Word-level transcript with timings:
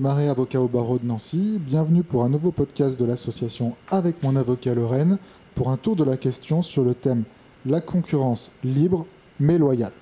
Marais, 0.00 0.28
avocat 0.28 0.58
au 0.58 0.68
barreau 0.68 0.98
de 0.98 1.04
Nancy. 1.04 1.58
Bienvenue 1.60 2.02
pour 2.02 2.24
un 2.24 2.30
nouveau 2.30 2.50
podcast 2.50 2.98
de 2.98 3.04
l'association 3.04 3.74
Avec 3.90 4.22
mon 4.22 4.36
avocat 4.36 4.74
Lorraine 4.74 5.18
pour 5.54 5.68
un 5.68 5.76
tour 5.76 5.96
de 5.96 6.04
la 6.04 6.16
question 6.16 6.62
sur 6.62 6.82
le 6.82 6.94
thème 6.94 7.24
La 7.66 7.82
concurrence 7.82 8.52
libre 8.64 9.04
mais 9.38 9.58
loyale. 9.58 9.92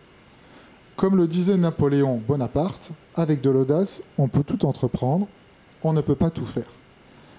Comme 0.94 1.16
le 1.16 1.26
disait 1.26 1.56
Napoléon 1.56 2.22
Bonaparte, 2.26 2.92
avec 3.16 3.40
de 3.40 3.50
l'audace, 3.50 4.04
on 4.16 4.28
peut 4.28 4.44
tout 4.44 4.64
entreprendre, 4.64 5.26
on 5.82 5.92
ne 5.92 6.02
peut 6.02 6.14
pas 6.14 6.30
tout 6.30 6.46
faire. 6.46 6.70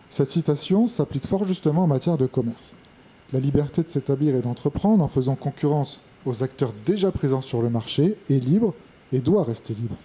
Cette 0.10 0.28
citation 0.28 0.88
s'applique 0.88 1.26
fort 1.26 1.46
justement 1.46 1.84
en 1.84 1.88
matière 1.88 2.18
de 2.18 2.26
commerce. 2.26 2.74
La 3.32 3.40
liberté 3.40 3.82
de 3.82 3.88
s'établir 3.88 4.36
et 4.36 4.42
d'entreprendre 4.42 5.06
en 5.06 5.08
faisant 5.08 5.36
concurrence 5.36 6.02
aux 6.26 6.44
acteurs 6.44 6.74
déjà 6.86 7.14
présents 7.14 7.42
sur 7.42 7.62
le 7.62 7.70
marché 7.70 8.18
est 8.30 8.44
libre 8.44 8.74
et 9.14 9.22
doit 9.22 9.46
rester 9.46 9.74
libre. 9.74 9.96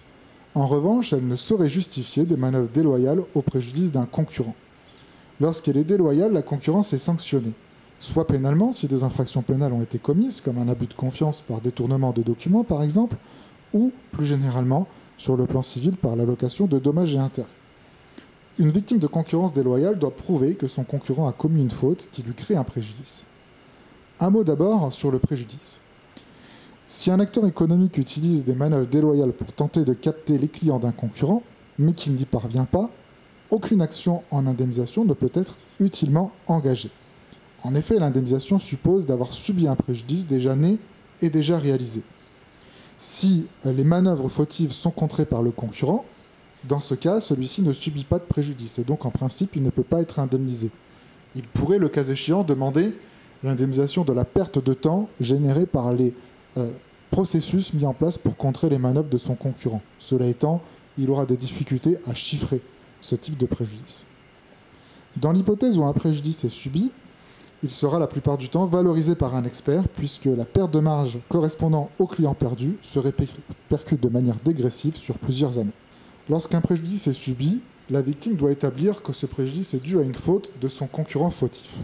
En 0.55 0.67
revanche, 0.67 1.13
elle 1.13 1.27
ne 1.27 1.35
saurait 1.35 1.69
justifier 1.69 2.25
des 2.25 2.35
manœuvres 2.35 2.69
déloyales 2.69 3.23
au 3.33 3.41
préjudice 3.41 3.91
d'un 3.91 4.05
concurrent. 4.05 4.55
Lorsqu'elle 5.41 5.77
est 5.77 5.83
déloyale, 5.83 6.31
la 6.31 6.43
concurrence 6.43 6.93
est 6.93 6.99
sanctionnée, 6.99 7.53
soit 7.99 8.27
pénalement 8.27 8.71
si 8.71 8.87
des 8.87 9.03
infractions 9.03 9.41
pénales 9.41 9.73
ont 9.73 9.81
été 9.81 9.97
commises, 9.97 10.41
comme 10.41 10.59
un 10.59 10.69
abus 10.69 10.85
de 10.85 10.93
confiance 10.93 11.41
par 11.41 11.59
détournement 11.59 12.11
de 12.11 12.21
documents 12.21 12.63
par 12.63 12.83
exemple, 12.83 13.17
ou 13.73 13.91
plus 14.11 14.27
généralement 14.27 14.87
sur 15.17 15.35
le 15.35 15.47
plan 15.47 15.63
civil 15.63 15.97
par 15.97 16.15
l'allocation 16.15 16.67
de 16.67 16.77
dommages 16.77 17.15
et 17.15 17.19
intérêts. 17.19 17.47
Une 18.59 18.69
victime 18.69 18.99
de 18.99 19.07
concurrence 19.07 19.53
déloyale 19.53 19.97
doit 19.97 20.15
prouver 20.15 20.53
que 20.53 20.67
son 20.67 20.83
concurrent 20.83 21.27
a 21.27 21.31
commis 21.31 21.63
une 21.63 21.71
faute 21.71 22.07
qui 22.11 22.21
lui 22.21 22.35
crée 22.35 22.55
un 22.55 22.63
préjudice. 22.63 23.25
Un 24.19 24.29
mot 24.29 24.43
d'abord 24.43 24.93
sur 24.93 25.09
le 25.09 25.17
préjudice. 25.17 25.81
Si 26.95 27.09
un 27.09 27.19
acteur 27.19 27.47
économique 27.47 27.97
utilise 27.97 28.45
des 28.45 28.53
manœuvres 28.53 28.85
déloyales 28.85 29.31
pour 29.31 29.51
tenter 29.51 29.83
de 29.83 29.93
capter 29.93 30.37
les 30.37 30.47
clients 30.47 30.77
d'un 30.77 30.91
concurrent, 30.91 31.41
mais 31.79 31.93
qu'il 31.93 32.13
n'y 32.13 32.25
parvient 32.25 32.65
pas, 32.65 32.91
aucune 33.49 33.81
action 33.81 34.21
en 34.29 34.45
indemnisation 34.45 35.03
ne 35.03 35.15
peut 35.15 35.31
être 35.33 35.57
utilement 35.79 36.31
engagée. 36.45 36.91
En 37.63 37.73
effet, 37.73 37.97
l'indemnisation 37.97 38.59
suppose 38.59 39.07
d'avoir 39.07 39.33
subi 39.33 39.67
un 39.67 39.75
préjudice 39.75 40.27
déjà 40.27 40.55
né 40.55 40.77
et 41.23 41.31
déjà 41.31 41.57
réalisé. 41.57 42.03
Si 42.99 43.47
les 43.65 43.83
manœuvres 43.83 44.29
fautives 44.29 44.71
sont 44.71 44.91
contrées 44.91 45.25
par 45.25 45.41
le 45.41 45.49
concurrent, 45.49 46.05
dans 46.69 46.79
ce 46.79 46.93
cas, 46.93 47.21
celui-ci 47.21 47.63
ne 47.63 47.73
subit 47.73 48.03
pas 48.03 48.19
de 48.19 48.25
préjudice 48.25 48.77
et 48.77 48.83
donc 48.83 49.07
en 49.07 49.09
principe, 49.09 49.55
il 49.55 49.63
ne 49.63 49.71
peut 49.71 49.81
pas 49.81 50.01
être 50.01 50.19
indemnisé. 50.19 50.69
Il 51.35 51.47
pourrait, 51.47 51.79
le 51.79 51.89
cas 51.89 52.03
échéant, 52.03 52.43
demander 52.43 52.95
l'indemnisation 53.43 54.03
de 54.03 54.13
la 54.13 54.25
perte 54.25 54.63
de 54.63 54.75
temps 54.75 55.09
générée 55.19 55.65
par 55.65 55.91
les 55.91 56.13
processus 57.11 57.73
mis 57.73 57.85
en 57.85 57.93
place 57.93 58.17
pour 58.17 58.35
contrer 58.35 58.69
les 58.69 58.79
manœuvres 58.79 59.09
de 59.09 59.17
son 59.17 59.35
concurrent. 59.35 59.81
Cela 59.99 60.27
étant, 60.27 60.61
il 60.97 61.09
aura 61.09 61.25
des 61.25 61.37
difficultés 61.37 61.97
à 62.07 62.13
chiffrer 62.13 62.61
ce 63.01 63.15
type 63.15 63.37
de 63.37 63.45
préjudice. 63.45 64.05
Dans 65.17 65.31
l'hypothèse 65.31 65.77
où 65.77 65.83
un 65.83 65.93
préjudice 65.93 66.43
est 66.43 66.49
subi, 66.49 66.91
il 67.61 67.71
sera 67.71 67.99
la 67.99 68.07
plupart 68.07 68.37
du 68.37 68.49
temps 68.49 68.65
valorisé 68.65 69.15
par 69.15 69.35
un 69.35 69.45
expert 69.45 69.87
puisque 69.87 70.25
la 70.25 70.43
perte 70.43 70.73
de 70.73 70.79
marge 70.79 71.19
correspondant 71.29 71.89
au 71.99 72.07
client 72.07 72.33
perdu 72.33 72.77
se 72.81 72.99
répercute 72.99 74.01
de 74.01 74.09
manière 74.09 74.37
dégressive 74.43 74.97
sur 74.97 75.17
plusieurs 75.17 75.59
années. 75.59 75.71
Lorsqu'un 76.29 76.61
préjudice 76.61 77.07
est 77.07 77.13
subi, 77.13 77.61
la 77.89 78.01
victime 78.01 78.35
doit 78.35 78.51
établir 78.51 79.03
que 79.03 79.13
ce 79.13 79.25
préjudice 79.25 79.73
est 79.73 79.83
dû 79.83 79.99
à 79.99 80.01
une 80.01 80.15
faute 80.15 80.49
de 80.59 80.67
son 80.67 80.87
concurrent 80.87 81.29
fautif. 81.29 81.77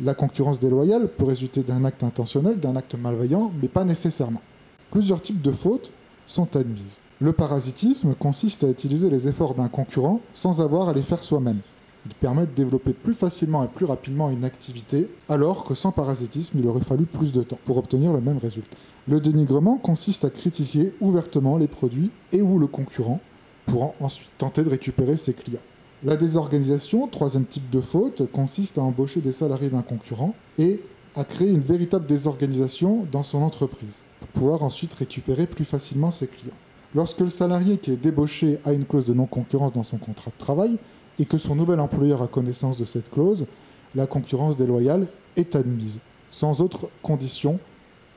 La 0.00 0.14
concurrence 0.14 0.60
déloyale 0.60 1.08
peut 1.08 1.24
résulter 1.24 1.64
d'un 1.64 1.84
acte 1.84 2.04
intentionnel, 2.04 2.60
d'un 2.60 2.76
acte 2.76 2.94
malveillant, 2.94 3.50
mais 3.60 3.66
pas 3.66 3.82
nécessairement. 3.82 4.42
Plusieurs 4.90 5.20
types 5.20 5.42
de 5.42 5.50
fautes 5.50 5.90
sont 6.24 6.54
admises. 6.56 6.98
Le 7.20 7.32
parasitisme 7.32 8.14
consiste 8.14 8.62
à 8.62 8.68
utiliser 8.68 9.10
les 9.10 9.26
efforts 9.26 9.54
d'un 9.54 9.68
concurrent 9.68 10.20
sans 10.32 10.60
avoir 10.60 10.88
à 10.88 10.92
les 10.92 11.02
faire 11.02 11.24
soi-même. 11.24 11.58
Il 12.06 12.14
permet 12.14 12.46
de 12.46 12.52
développer 12.52 12.92
plus 12.92 13.12
facilement 13.12 13.64
et 13.64 13.68
plus 13.68 13.86
rapidement 13.86 14.30
une 14.30 14.44
activité, 14.44 15.10
alors 15.28 15.64
que 15.64 15.74
sans 15.74 15.90
parasitisme, 15.90 16.60
il 16.60 16.68
aurait 16.68 16.80
fallu 16.80 17.04
plus 17.04 17.32
de 17.32 17.42
temps 17.42 17.58
pour 17.64 17.76
obtenir 17.78 18.12
le 18.12 18.20
même 18.20 18.38
résultat. 18.38 18.76
Le 19.08 19.20
dénigrement 19.20 19.78
consiste 19.78 20.24
à 20.24 20.30
critiquer 20.30 20.94
ouvertement 21.00 21.56
les 21.58 21.66
produits 21.66 22.12
et 22.30 22.40
ou 22.40 22.60
le 22.60 22.68
concurrent 22.68 23.20
pour 23.66 23.94
ensuite 24.00 24.30
tenter 24.38 24.62
de 24.62 24.70
récupérer 24.70 25.16
ses 25.16 25.34
clients. 25.34 25.58
La 26.04 26.16
désorganisation, 26.16 27.08
troisième 27.08 27.44
type 27.44 27.70
de 27.70 27.80
faute, 27.80 28.30
consiste 28.30 28.78
à 28.78 28.82
embaucher 28.82 29.20
des 29.20 29.32
salariés 29.32 29.68
d'un 29.68 29.82
concurrent 29.82 30.32
et 30.56 30.80
à 31.16 31.24
créer 31.24 31.50
une 31.50 31.58
véritable 31.58 32.06
désorganisation 32.06 33.04
dans 33.10 33.24
son 33.24 33.42
entreprise, 33.42 34.04
pour 34.20 34.28
pouvoir 34.28 34.62
ensuite 34.62 34.94
récupérer 34.94 35.48
plus 35.48 35.64
facilement 35.64 36.12
ses 36.12 36.28
clients. 36.28 36.54
Lorsque 36.94 37.18
le 37.18 37.28
salarié 37.28 37.78
qui 37.78 37.90
est 37.90 37.96
débauché 37.96 38.60
a 38.64 38.72
une 38.72 38.84
clause 38.84 39.06
de 39.06 39.12
non-concurrence 39.12 39.72
dans 39.72 39.82
son 39.82 39.98
contrat 39.98 40.30
de 40.30 40.38
travail 40.38 40.78
et 41.18 41.24
que 41.24 41.36
son 41.36 41.56
nouvel 41.56 41.80
employeur 41.80 42.22
a 42.22 42.28
connaissance 42.28 42.78
de 42.78 42.84
cette 42.84 43.10
clause, 43.10 43.48
la 43.96 44.06
concurrence 44.06 44.56
déloyale 44.56 45.08
est 45.34 45.56
admise, 45.56 45.98
sans 46.30 46.62
autre 46.62 46.88
condition 47.02 47.58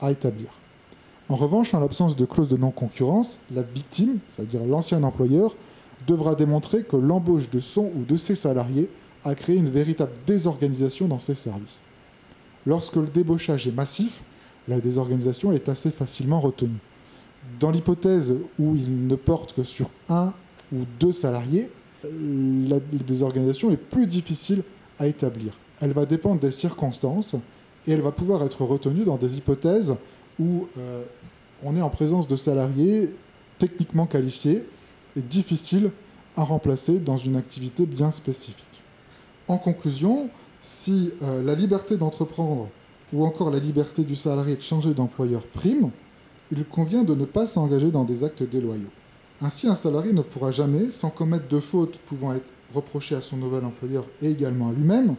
à 0.00 0.12
établir. 0.12 0.50
En 1.28 1.34
revanche, 1.34 1.74
en 1.74 1.80
l'absence 1.80 2.14
de 2.14 2.26
clause 2.26 2.48
de 2.48 2.56
non-concurrence, 2.56 3.40
la 3.52 3.62
victime, 3.62 4.18
c'est-à-dire 4.28 4.64
l'ancien 4.64 5.02
employeur, 5.02 5.56
devra 6.06 6.34
démontrer 6.34 6.84
que 6.84 6.96
l'embauche 6.96 7.50
de 7.50 7.60
son 7.60 7.90
ou 7.96 8.04
de 8.04 8.16
ses 8.16 8.34
salariés 8.34 8.88
a 9.24 9.34
créé 9.34 9.56
une 9.56 9.70
véritable 9.70 10.12
désorganisation 10.26 11.06
dans 11.06 11.20
ses 11.20 11.34
services. 11.34 11.82
Lorsque 12.66 12.96
le 12.96 13.06
débauchage 13.06 13.66
est 13.66 13.72
massif, 13.72 14.22
la 14.68 14.80
désorganisation 14.80 15.52
est 15.52 15.68
assez 15.68 15.90
facilement 15.90 16.40
retenue. 16.40 16.78
Dans 17.58 17.70
l'hypothèse 17.70 18.36
où 18.58 18.76
il 18.76 19.06
ne 19.06 19.16
porte 19.16 19.52
que 19.54 19.64
sur 19.64 19.90
un 20.08 20.32
ou 20.72 20.84
deux 21.00 21.12
salariés, 21.12 21.68
la 22.04 22.78
désorganisation 22.80 23.70
est 23.70 23.76
plus 23.76 24.06
difficile 24.06 24.62
à 24.98 25.06
établir. 25.06 25.58
Elle 25.80 25.92
va 25.92 26.06
dépendre 26.06 26.40
des 26.40 26.50
circonstances 26.50 27.34
et 27.86 27.92
elle 27.92 28.00
va 28.00 28.12
pouvoir 28.12 28.44
être 28.44 28.64
retenue 28.64 29.04
dans 29.04 29.16
des 29.16 29.38
hypothèses 29.38 29.96
où 30.38 30.66
euh, 30.78 31.04
on 31.64 31.76
est 31.76 31.82
en 31.82 31.90
présence 31.90 32.28
de 32.28 32.36
salariés 32.36 33.10
techniquement 33.58 34.06
qualifiés 34.06 34.64
est 35.16 35.22
difficile 35.22 35.90
à 36.36 36.44
remplacer 36.44 36.98
dans 36.98 37.16
une 37.16 37.36
activité 37.36 37.86
bien 37.86 38.10
spécifique. 38.10 38.82
En 39.48 39.58
conclusion, 39.58 40.30
si 40.60 41.12
euh, 41.22 41.42
la 41.42 41.54
liberté 41.54 41.96
d'entreprendre 41.96 42.68
ou 43.12 43.24
encore 43.24 43.50
la 43.50 43.58
liberté 43.58 44.04
du 44.04 44.16
salarié 44.16 44.56
de 44.56 44.62
changer 44.62 44.94
d'employeur 44.94 45.46
prime, 45.46 45.90
il 46.50 46.64
convient 46.64 47.02
de 47.02 47.14
ne 47.14 47.24
pas 47.24 47.46
s'engager 47.46 47.90
dans 47.90 48.04
des 48.04 48.24
actes 48.24 48.42
déloyaux. 48.42 48.90
Ainsi, 49.40 49.66
un 49.66 49.74
salarié 49.74 50.12
ne 50.12 50.22
pourra 50.22 50.50
jamais, 50.50 50.90
sans 50.90 51.10
commettre 51.10 51.48
de 51.48 51.58
fautes 51.58 51.98
pouvant 51.98 52.32
être 52.32 52.52
reprochées 52.72 53.16
à 53.16 53.20
son 53.20 53.36
nouvel 53.36 53.64
employeur 53.64 54.06
et 54.20 54.30
également 54.30 54.68
à 54.68 54.72
lui-même, 54.72 55.16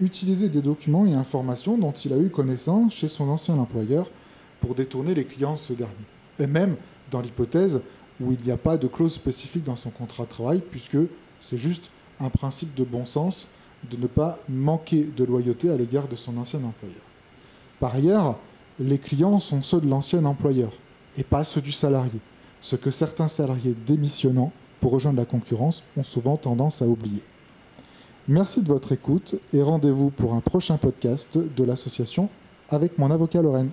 utiliser 0.00 0.48
des 0.48 0.62
documents 0.62 1.06
et 1.06 1.14
informations 1.14 1.76
dont 1.76 1.92
il 1.92 2.12
a 2.12 2.18
eu 2.18 2.30
connaissance 2.30 2.94
chez 2.94 3.08
son 3.08 3.28
ancien 3.28 3.58
employeur 3.58 4.10
pour 4.60 4.74
détourner 4.74 5.14
les 5.14 5.24
clients 5.24 5.54
de 5.54 5.58
ce 5.58 5.72
dernier. 5.72 5.94
Et 6.38 6.46
même 6.46 6.76
dans 7.10 7.20
l'hypothèse 7.20 7.82
où 8.20 8.32
il 8.32 8.38
n'y 8.44 8.50
a 8.50 8.56
pas 8.56 8.76
de 8.76 8.86
clause 8.86 9.14
spécifique 9.14 9.64
dans 9.64 9.76
son 9.76 9.90
contrat 9.90 10.24
de 10.24 10.28
travail, 10.28 10.62
puisque 10.70 10.98
c'est 11.40 11.58
juste 11.58 11.90
un 12.20 12.30
principe 12.30 12.74
de 12.74 12.84
bon 12.84 13.06
sens 13.06 13.48
de 13.90 13.96
ne 13.96 14.06
pas 14.06 14.38
manquer 14.48 15.04
de 15.04 15.24
loyauté 15.24 15.70
à 15.70 15.76
l'égard 15.76 16.08
de 16.08 16.16
son 16.16 16.36
ancien 16.38 16.62
employeur. 16.64 17.02
Par 17.78 17.94
ailleurs, 17.94 18.38
les 18.78 18.98
clients 18.98 19.38
sont 19.38 19.62
ceux 19.62 19.80
de 19.80 19.88
l'ancien 19.88 20.24
employeur 20.24 20.72
et 21.16 21.24
pas 21.24 21.44
ceux 21.44 21.60
du 21.60 21.72
salarié, 21.72 22.20
ce 22.60 22.76
que 22.76 22.90
certains 22.90 23.28
salariés 23.28 23.74
démissionnants 23.86 24.52
pour 24.80 24.92
rejoindre 24.92 25.18
la 25.18 25.24
concurrence 25.24 25.82
ont 25.96 26.04
souvent 26.04 26.36
tendance 26.36 26.82
à 26.82 26.86
oublier. 26.86 27.22
Merci 28.28 28.62
de 28.62 28.68
votre 28.68 28.92
écoute 28.92 29.36
et 29.52 29.62
rendez-vous 29.62 30.10
pour 30.10 30.34
un 30.34 30.40
prochain 30.40 30.76
podcast 30.78 31.38
de 31.38 31.64
l'association 31.64 32.28
avec 32.68 32.98
mon 32.98 33.10
avocat 33.10 33.40
Lorraine. 33.40 33.70